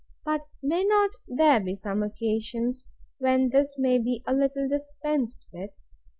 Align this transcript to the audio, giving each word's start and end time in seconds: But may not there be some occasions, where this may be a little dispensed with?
But 0.25 0.47
may 0.63 0.83
not 0.83 1.11
there 1.27 1.59
be 1.59 1.75
some 1.75 2.01
occasions, 2.01 2.87
where 3.19 3.47
this 3.47 3.75
may 3.77 3.99
be 3.99 4.23
a 4.25 4.33
little 4.33 4.67
dispensed 4.67 5.45
with? 5.53 5.69